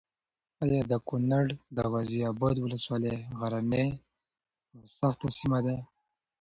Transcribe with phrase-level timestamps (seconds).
[0.63, 1.45] ایا د کونړ
[1.75, 3.87] د غازي اباد ولسوالي غرنۍ
[4.73, 5.75] او سخته سیمه ده؟